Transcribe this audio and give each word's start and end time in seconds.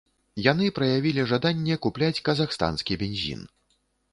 Яны 0.51 0.69
праявілі 0.77 1.25
жаданне 1.31 1.75
купляць 1.83 2.23
казахстанскі 2.31 2.99
бензін. 3.03 3.45